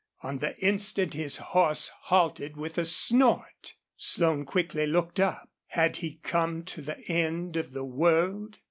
On 0.23 0.39
the 0.39 0.57
instant 0.65 1.13
his 1.13 1.37
horse 1.37 1.91
halted 2.05 2.57
with 2.57 2.79
a 2.79 2.85
snort. 2.85 3.75
Slone 3.95 4.45
quickly 4.45 4.87
looked 4.87 5.19
up. 5.19 5.47
Had 5.67 5.97
he 5.97 6.15
come 6.23 6.63
to 6.63 6.81
the 6.81 6.99
end 7.07 7.55
of 7.55 7.73
the 7.73 7.85
world? 7.85 8.57